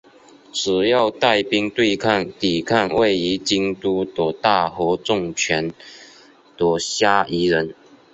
[0.51, 2.03] 主要带兵对付
[2.39, 5.71] 抵抗位于京都的大和政权
[6.57, 7.75] 的虾夷人。